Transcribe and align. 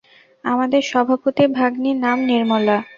আমাদের 0.45 0.81
সভাপতির 0.83 1.49
ভাগ্নী, 1.51 1.91
নাম 2.03 2.17
নির্মলা। 2.29 2.77